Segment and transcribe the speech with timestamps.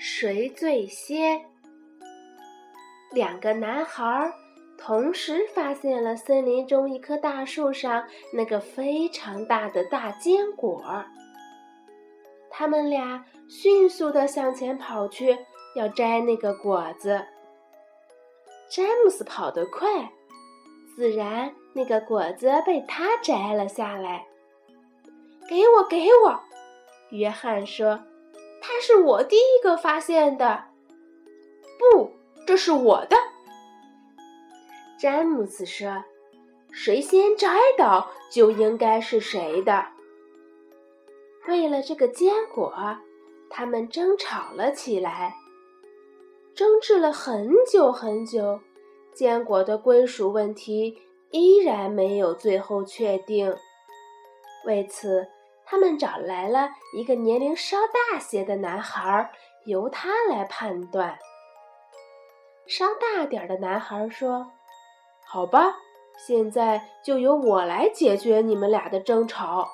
[0.00, 1.44] 谁最先？
[3.10, 4.32] 两个男孩
[4.78, 11.04] 同时发现了森林中一棵大树上那个非常大的大坚果。
[12.48, 15.36] 他们俩迅速地向前跑去，
[15.74, 17.20] 要摘那个果子。
[18.70, 20.12] 詹姆斯跑得快，
[20.94, 24.24] 自然那个果子被他摘了下来。
[25.48, 26.40] 给我，给我！
[27.10, 27.98] 约翰说
[28.80, 30.64] ：“是我第一个发现的。”
[31.78, 32.10] 不，
[32.46, 33.16] 这是我的。
[34.98, 36.04] 詹姆斯说
[36.72, 39.86] ：“谁先摘到，就应该是谁的。”
[41.46, 42.74] 为了这个坚果，
[43.48, 45.36] 他们争吵了起来，
[46.54, 48.60] 争执了很久很久，
[49.14, 50.98] 坚果的归属问题
[51.30, 53.56] 依然没有最后确定。
[54.66, 55.28] 为此。
[55.70, 59.30] 他们找来了一个年龄稍大些的男孩，
[59.66, 61.18] 由他来判断。
[62.66, 64.50] 稍大点的男孩说
[65.28, 65.76] ：“好吧，
[66.16, 69.68] 现在就由我来解决你们俩的争吵。”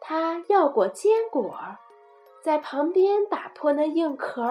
[0.00, 1.58] 他要过坚果，
[2.42, 4.42] 在旁边打破那硬壳，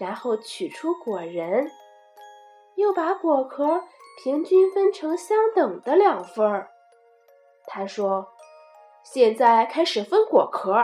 [0.00, 1.70] 然后取出果仁，
[2.74, 3.84] 又把果壳
[4.24, 6.70] 平均分成相等的两份儿。
[7.68, 8.32] 他说。
[9.12, 10.74] 现在开始分果壳，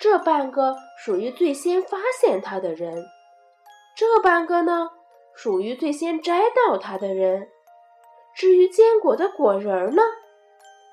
[0.00, 3.06] 这半个属于最先发现它的人，
[3.96, 4.90] 这半个呢
[5.34, 7.48] 属于最先摘到它的人。
[8.34, 10.02] 至于坚果的果仁呢，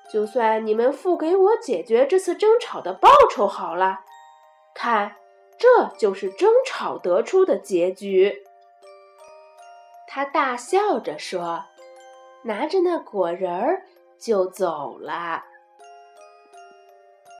[0.08, 4.00] 就算你们付给我解决这次争吵的报酬好了。
[4.72, 5.16] 看，
[5.58, 8.44] 这就是争吵得出的结局。
[10.06, 11.64] 他大笑着说，
[12.44, 13.82] 拿着那果仁儿
[14.18, 15.44] 就走了。